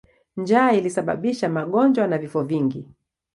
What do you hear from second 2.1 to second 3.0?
vifo vingi.